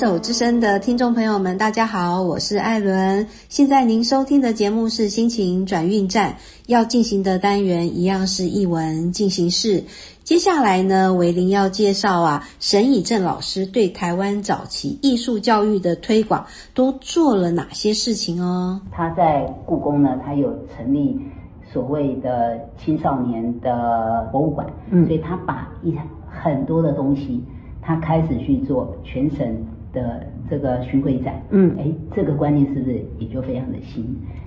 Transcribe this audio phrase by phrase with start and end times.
[0.00, 3.26] 牵手之声的听众朋友们，大家好，我是艾伦。
[3.50, 6.34] 现在您收听的节目是心情转运站，
[6.68, 9.84] 要进行的单元一样是译文进行式。
[10.24, 18.80] 接下来呢，维林要介绍啊，沈以正老师对台湾早期艺术教育的推广都做了哪些事情哦？
[18.90, 21.14] 他在故宫呢，他有成立
[21.70, 25.94] 所谓的青少年的博物馆，嗯，所以他把一
[26.26, 27.44] 很多的东西。
[27.82, 34.04] 他开始去做全省的这个巡回展，嗯，哎，这个观念是不是也就非常的新？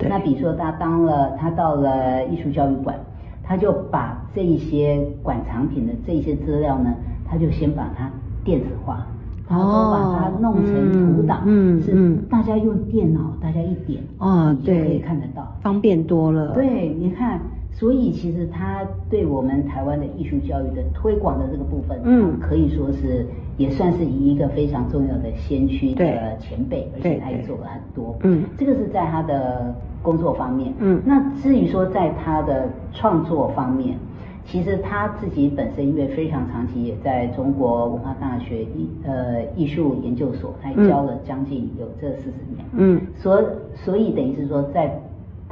[0.08, 2.98] 那比如说他当了，他到了艺术教育馆，
[3.42, 6.94] 他就把这一些馆藏品的这些资料呢，
[7.24, 8.10] 他就先把它
[8.42, 9.06] 电子化，
[9.48, 16.52] 然后把它弄成图档，嗯，是大家用电脑，大家一点，哦，对，可以看得到，方便多了。
[16.54, 17.40] 对，你看。
[17.76, 33.98] 所以其实他对我们台湾的艺术教育的推广的这个部分，嗯，可以说是也算是一个非常重要的先驱的前辈，而且他也做了很多，嗯，这个是在他的工作方面，嗯，那至于说在他的创作方面，
[34.46, 43.42] 其实他自己本身因为非常长期也在中国文化大学艺呃艺术研究所，他也教了将近有这四十年，嗯，所
[43.74, 44.96] 所以等于是说在。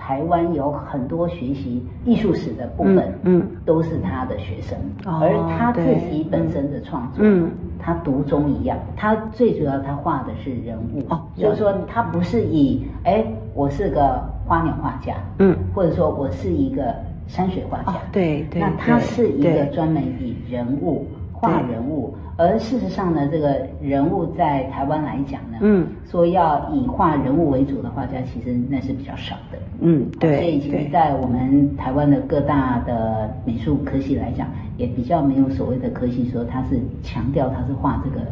[0.05, 16.93] 台湾有很多学习艺术史的部分，嗯，都是他的学生，而他自己本身的创作，嗯，他独中一样，他最主要他画的是人物，哦，就是说他不是以，哎，我是个花鸟画家，嗯，或者说我是一个
[17.29, 22.13] 山水画家，对对，那他是一个专门以人物画人物。
[22.43, 30.37] 而事实上呢，这个人物在台湾来讲呢，嗯，说要以画人物为主的画家，其实那是比较少的，嗯，对。
[30.39, 38.27] 所以其实，在我们台湾的各大的美术科系来讲，也比较没有所谓的科系说他是强调他是画这个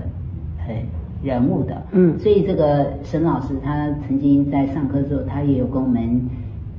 [0.67, 0.75] 呃
[1.23, 2.19] 人物的，嗯。
[2.19, 6.21] 所以这个沈老师他曾经在上课的时候，他也有跟我们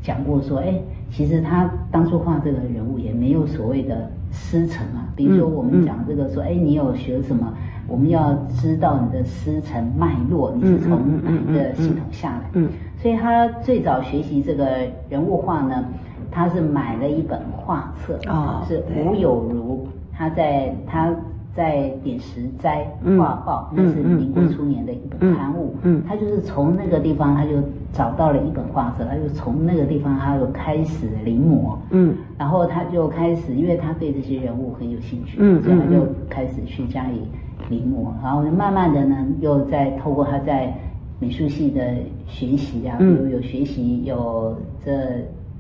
[0.02, 0.74] 讲过说，哎，
[1.12, 4.10] 其实他当初画这个人物也没有所谓的。
[4.34, 7.52] 师承啊，比如说我们讲这个说，哎，你有学什么？
[7.86, 12.50] 我们要知道你的师承脉络，你是从哪一个系统下来？
[12.54, 14.66] 嗯，所以他最早学习这个
[15.10, 15.84] 人物画呢，
[16.32, 21.14] 他是买了一本画册啊，是吴有如他在他。
[21.54, 25.76] 在点石斋画报，那是民国初年的一本刊物。
[25.84, 27.52] 嗯，他就是从那个地方，他就
[27.92, 31.76] 找到了一本画册，他就从那个地方，他就开始临摹。
[31.90, 37.22] 嗯，然后他就开始，因为他对这些人物很有兴趣，嗯，所以他就开始去加以
[37.70, 38.14] 临摹。
[38.24, 40.74] 然后慢慢的呢，又在透过他在
[41.20, 41.96] 美术系的
[42.28, 44.92] 学习啊，比如有学习有这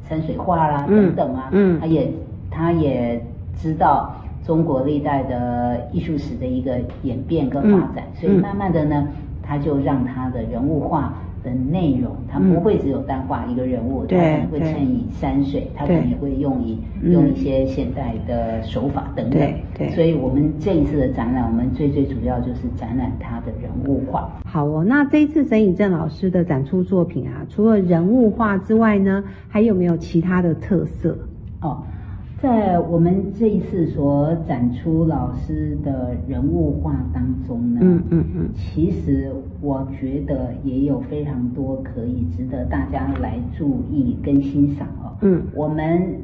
[0.07, 2.09] 山水画啦等等啊，嗯，他也
[2.49, 3.21] 他也
[3.57, 4.15] 知道。
[4.43, 9.07] 中国历代的艺术史的一个演变跟发展，所以慢慢的呢，
[9.41, 11.13] 他就让他的人物画
[11.43, 19.39] 的内容，他不会只有单画一个人物，他可能会衬以山水，他可能也会用以用一些现代的手法等等。
[19.77, 24.29] 对，所以我们这一次的展览，我们最最主要就是展览他的人物画。
[24.45, 31.17] 好哦，那这一次沈以正老师的展出作品啊，除了人物画之外呢，还有没有其他的特色？
[31.61, 31.83] 哦。
[32.41, 39.31] 在我们这一次所展出老师的人物画当中呢，嗯嗯嗯，其实
[39.61, 45.13] 我觉得也有非常多可以值得大家来注意跟欣赏哦。
[45.21, 46.15] 嗯，我们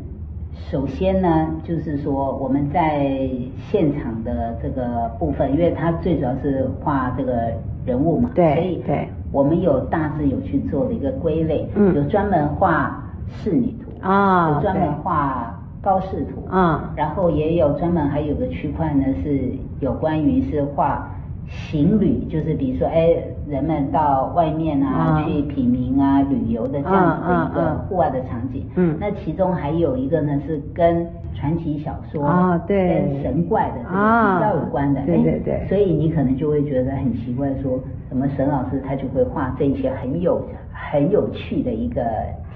[0.56, 3.30] 首先呢，就是说我们在
[3.70, 7.54] 现场的这个部分，因为它最主要是画这个
[7.86, 15.54] 人物嘛，对，所以对，我们有大致有去做了一个归类，嗯，有专门画仕女图啊，有专门画。
[15.88, 21.16] 高视图，啊，然后也有专门还有个区块呢，是有关于是画
[21.48, 23.16] 行旅，就是比如说，哎，
[23.48, 37.80] 人们到外面啊去品茗啊旅游的这样子的一个户外的场景，嗯，那其中还有一个呢是跟传奇小说啊，对，跟神怪的这个比较有关的，对对对，所以你可能就会觉得很奇怪，说
[38.10, 40.42] 什么沈老师他就会画这些很有
[40.74, 42.02] 很有趣的一个。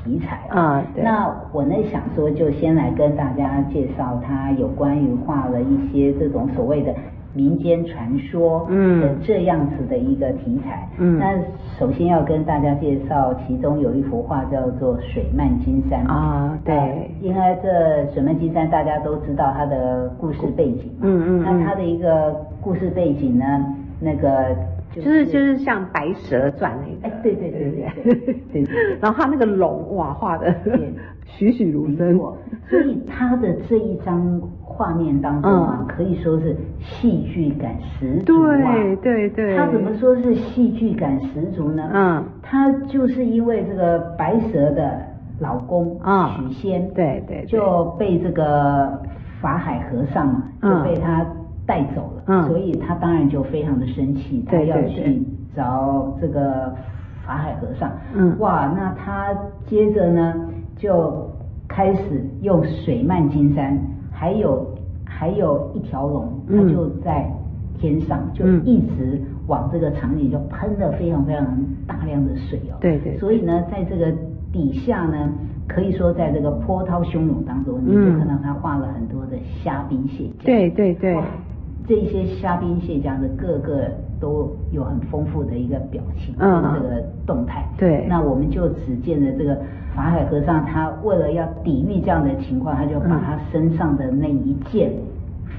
[0.03, 6.91] 题材啊，那我呢想说，就先来跟大家介绍他有关于画了一些这种所谓的
[7.33, 10.87] 民间传说的这样子的一个题材。
[10.97, 11.39] 嗯，那
[11.79, 17.69] 首先要跟大家介绍，其中有一幅画叫做《水漫金山》啊，对，因为这
[18.13, 20.91] 《水漫金山》大家都知道它的故事背景。
[21.01, 23.45] 嗯嗯，那它的一个故事背景呢，
[23.99, 24.55] 那个。
[24.93, 30.53] 就是就是像白蛇传那个，哎，对对对对 对，然后他那个龙哇画的
[31.23, 32.19] 栩栩如生，
[32.69, 34.41] 所以他的这一张
[34.81, 34.91] 画。
[35.01, 38.57] 面当中啊，可以说是戏剧感十足啊。
[38.57, 39.57] 对对对。
[39.57, 41.89] 他怎么说是戏剧感十足呢？
[41.93, 45.01] 嗯，他就是因为这个白蛇的
[45.39, 49.01] 老公啊许仙，对对，就被这个
[49.39, 51.25] 法海和尚嘛，就被他
[51.65, 55.23] 带走了，所以他当然就非常的生气，他要去
[55.55, 56.73] 找这个
[57.25, 57.89] 法海和尚。
[58.13, 59.33] 嗯，哇，那他
[59.65, 60.35] 接着呢
[60.75, 61.29] 就。
[61.73, 62.01] 开始
[62.41, 63.79] 用水漫金山，
[64.11, 64.70] 还有
[65.21, 67.31] 还有一条龙，它就在
[67.77, 71.45] 天上，就一直往这个场景就喷了非常非常
[71.85, 72.77] 大量的水哦。
[72.81, 73.19] 对对。
[73.19, 74.11] 所以呢，在这个
[74.51, 75.31] 底下呢，
[75.67, 80.45] 可以说在这个波涛汹涌当中，你就看到他画了很多的虾兵蟹将。
[80.45, 81.15] 对对对。
[81.87, 83.91] 这些虾兵蟹将的各个
[84.21, 87.67] 都有很丰富的一个表情跟这个动态。
[87.77, 88.05] 对。
[88.07, 89.57] 那我们就只见了这个。
[89.93, 94.89] 法海和尚他为了要抵御这样的情况，他就把他身上的那一件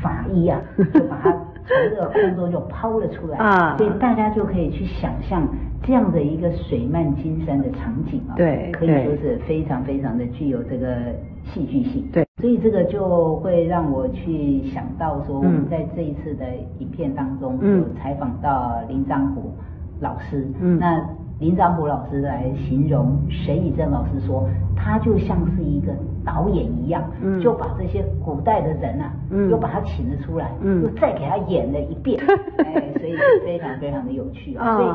[0.00, 0.58] 法衣啊，
[0.94, 1.36] 就把它
[1.66, 5.46] 从这个空中就抛了出来啊，所以大家就可以去想象
[5.82, 10.96] 这样的一个水漫金山的场景啊，对，可以说是非常非常的具有这个
[11.44, 12.08] 戏剧性。
[12.12, 16.44] 对，所以这个就会让我去想到说，我们在这一次的
[16.78, 19.52] 影片当中有采访到林章虎
[20.00, 21.04] 老师，嗯，那。
[21.42, 25.92] 林章甫老师来形容沈以正老师说，他就像是一个
[26.24, 27.02] 导演一样，
[27.42, 29.12] 就把这些古代的人啊，
[29.50, 30.52] 又把他请了出来，
[30.82, 32.22] 又再给他演了一遍，
[32.64, 34.76] 哎，所以非常非常的有趣 啊。
[34.76, 34.88] 所以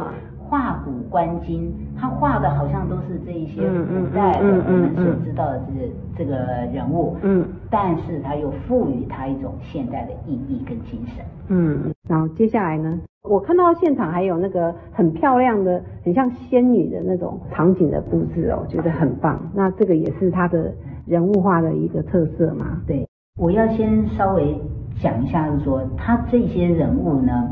[0.47, 6.33] 画古观今，他画的好像都是这一些古代的我们所知道的这这个
[6.73, 12.99] 人物，嗯，但是他又赋予他一种现代的意义跟精神，嗯，然后接下来呢？
[13.23, 19.37] 我看到现场还有那个很漂亮的、很像仙女的那种场景的布置哦，觉得很棒。
[19.53, 20.73] 那这个也是他的
[21.05, 22.81] 人物化的一个特色嘛？
[22.87, 23.05] 对，
[23.37, 24.57] 我要先稍微
[25.01, 27.49] 讲一下，是说他这些人物呢，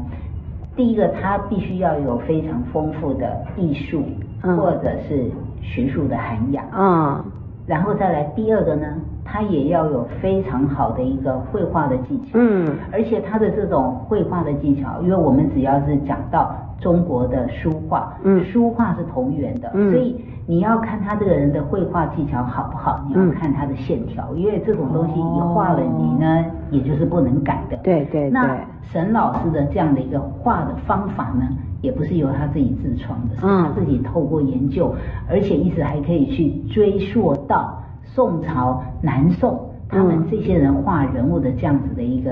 [0.78, 4.02] 第一个他必须要有非常丰富的艺术
[4.42, 5.30] 或者是
[5.62, 7.26] 学术的涵养啊，
[7.66, 8.88] 然后再来第二个呢。
[9.28, 27.76] 他也要有非常好的一个绘画的技巧，嗯，而且他的这种绘画的技巧，因为我们只要是讲到中国的书画，嗯，书画是同源的，所以你要看他这个人的绘画技巧好不好，你要看他的线条，因为这种东西一画了，你呢也就是不能改的。
[27.78, 28.30] 对对对。
[28.30, 31.50] 那沈老师的这样的一个画的方法呢，
[31.86, 34.94] 也不是由他自己自创的，是他自己透过研究，
[35.30, 37.82] 而且一直还可以去追溯到。
[38.08, 39.60] 宋朝、南宋，
[39.90, 42.32] 他们这些人画人物的这样子的一个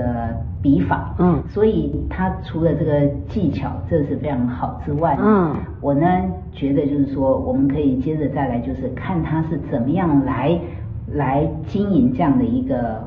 [0.62, 6.06] 笔法，嗯，所以他除了这个技巧，这是非常好之外，嗯，我呢
[6.52, 10.58] 觉得就是说，我们可以接着再来，就是看他是怎么样来
[11.12, 13.04] 来经营这样的一个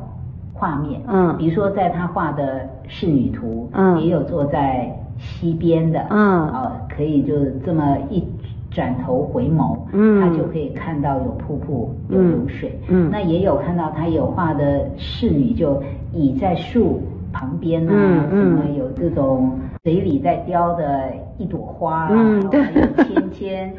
[0.57, 7.33] 画面，嗯，比如说在他画的仕女图，嗯，也有坐在溪边的，嗯，哦，可以就
[7.65, 8.23] 这么一。
[8.69, 15.81] 转头回眸，嗯，他就可以看到有瀑布，有流水，嗯，那也有看到他有画的仕女就
[16.13, 17.01] 倚在树
[17.31, 22.61] 旁边啊，什么有这种嘴里在叼的一朵花啊，嗯，对，
[23.05, 23.73] 芊芊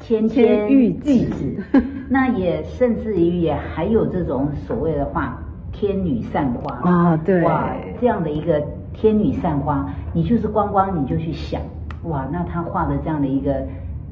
[0.00, 1.62] 芊芊玉玉子，
[2.10, 5.40] 那也甚至于也还有这种所谓的画
[5.78, 6.90] 天女散花。
[6.90, 8.60] 啊，对，哇，这样的一个
[8.92, 11.60] 天女散花，你就是光光你就去想，
[12.04, 13.62] 哇，那他画的这样的一个。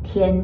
[0.08, 0.40] 天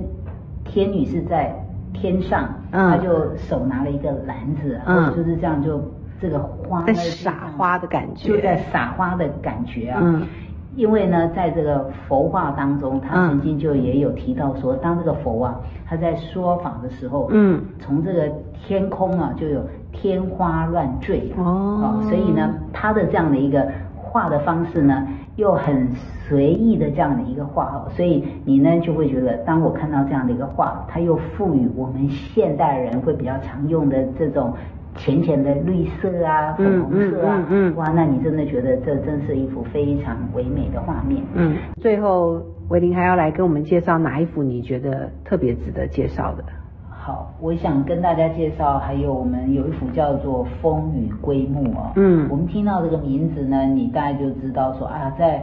[0.65, 1.55] 天女是在
[1.93, 5.81] 天上，他就手拿了一个篮子，嗯，就是这样，就
[6.21, 10.01] 这个花在撒花的感觉，就在撒花的感觉啊。
[10.03, 10.27] 嗯，
[10.75, 19.61] 因为呢，在这个佛画当中，他曾经就也有提到说，当这个佛啊，他在说法的时候，嗯，从这个天空啊，就有
[19.93, 25.07] 天花乱坠哦，所以呢，他的这样的一个画的方式呢。
[25.37, 25.89] 又很
[26.29, 34.53] 随意的这样的一个画，所以你呢就会觉得，当我看到这样的一个画，它又赋予我们现代人会比较常用的这种
[34.97, 37.43] 浅浅的绿色啊、粉红色啊，
[37.77, 41.23] 哇，那你真的觉得这真是一幅非常唯美的画面。
[41.35, 46.45] 嗯，最后维林还要来跟我们介绍哪一幅你觉得特别值得介绍的？
[46.89, 51.93] 好，我想跟大家介绍，还有我们有一幅叫做《风雨归木》啊。
[51.97, 55.43] 嗯，我们听到这个名字呢，你大概就知道说啊，在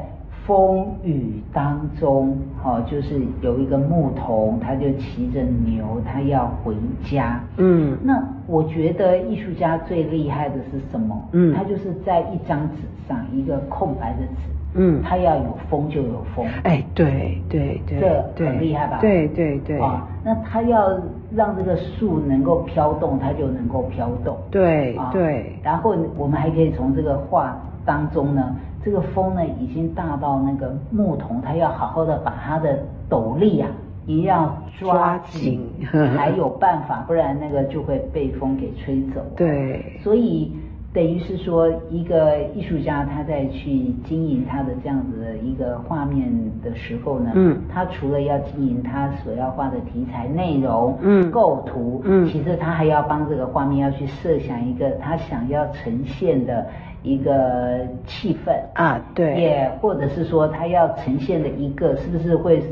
[0.49, 7.39] 风雨当中，哈，就是有一个牧童，他就骑着牛，他要回家。
[7.57, 11.15] 嗯，那我觉得艺术家最厉害的是什么？
[11.33, 12.77] 嗯，他就是在一张纸
[13.07, 14.49] 上，一个空白的纸。
[14.73, 17.99] 嗯，它要有风就有风，哎，对对对，
[18.35, 18.99] 这很厉害吧？
[19.01, 20.95] 对对对，啊，那他要
[21.35, 25.53] 让这个树能够飘动，它就能够飘动，对对。
[25.63, 33.69] 然后我们还可以从这个画当中呢，这个风呢已经大到那个牧童，他要好好的把他的斗笠啊
[34.05, 35.61] 一定要抓紧，
[36.15, 39.21] 才有办法，不然那个就会被风给吹走。
[39.35, 40.51] 对，所以。
[40.91, 46.33] 等于是说，一个艺术家他在去经营他的这样子的一个画面
[46.63, 56.65] 的时候呢，嗯，他除了要经营他所要画的题材内容，嗯，构图，嗯，其实他还要帮这个画面要去设想一个他想要呈现的
[57.03, 58.53] 一个气氛。
[58.73, 62.63] 啊，对，也或者是说他要呈现的一个是不是会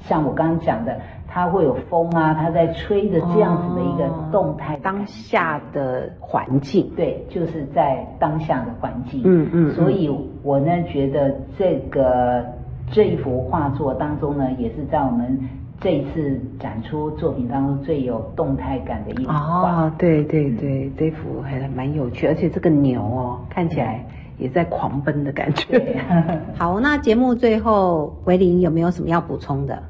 [0.00, 0.96] 像我刚刚讲的。
[1.32, 10.10] 它会有风啊，它在吹的这样子的一个动态，当下的环境，对，就是在当下的环境，嗯嗯，所以
[10.42, 12.44] 我呢觉得这个
[12.90, 15.38] 这一幅画作当中呢，也是在我们
[15.80, 19.84] 这一次展出作品当中最有动态感的一幅画。
[19.84, 24.04] 哦，对对对，这幅还蛮有趣，而且这个牛哦，看起来
[24.36, 25.96] 也在狂奔的感觉。
[26.54, 29.82] 好，那节目最后，维林有没有什么要补充的？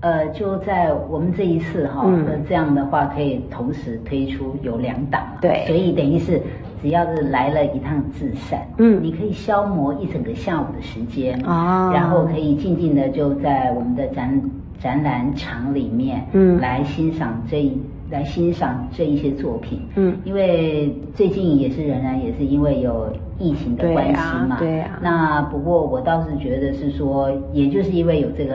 [0.00, 6.40] 呃，就在我们这一次哈，那这样的话可以同时推出有两档，对，所以等于是
[6.86, 14.40] 只要是来了一趟自善，嗯，你可以消磨一整个下午的时间，哦，然后可以静静的就在我们的展
[14.78, 17.68] 展览场里面，嗯，来欣赏这
[18.08, 28.54] 来欣赏这一些作品，嗯，因为最近也是仍然也是因为有疫情的关系嘛，对啊，那不过我倒是觉得是说，也就是因为有这个。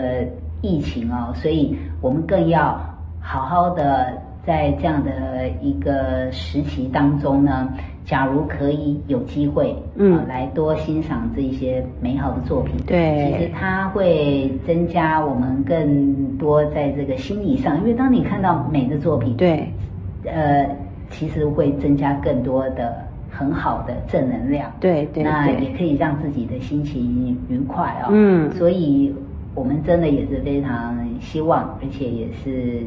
[0.64, 2.80] 疫情哦，所以我们更要
[3.20, 4.14] 好好的
[4.46, 7.68] 在这样的一个时期当中呢，
[8.06, 19.72] 假如可以有机会，嗯，来多欣赏这一些美好的作品，对，其实它会增加我们更多在这个心理上，因为当你看到美的作品，对，
[20.26, 20.70] 呃，
[21.10, 22.96] 其实会增加更多的
[23.30, 29.14] 很好的正能量，对对，那也可以让自己的心情愉快哦，嗯，所以。
[29.54, 32.82] 我们真的也是非常希望，而且也是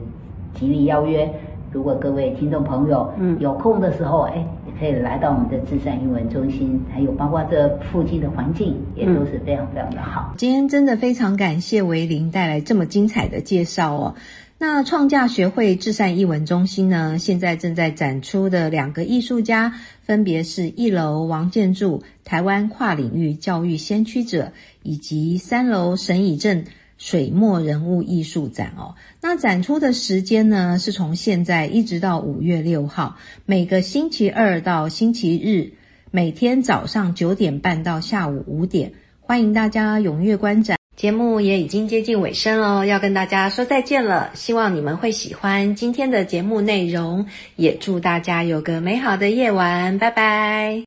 [0.55, 1.31] 极力邀约。
[1.75, 10.33] 如果各位听众朋友嗯有空的时候，哎，也可以来到我们的智善英文中心，还有包括这附近的环境，也都是非常非常的好。
[10.39, 14.15] 今天真的非常感谢维林带来这么精彩的介绍哦。
[14.57, 24.53] 那创价学会至善译文中心呢，现在正在展出的两个艺术家，分别是一楼王建筑台湾跨领域教育先驱者，
[24.85, 26.65] 以及三楼沈以正
[27.05, 28.95] 水墨人物艺术展哦。
[29.21, 35.75] 那展出的时间呢，是从现在一直到五月六号，每个星期二到星期日，
[36.11, 40.79] 每天早上九点半到下午五点，欢迎大家踊跃观展。
[40.97, 44.31] 节目也已经接近尾声了，要跟大家说再见了。
[44.33, 50.83] 希望你们会喜欢今天的节目内容，也祝大家有个美好的夜晚，拜拜。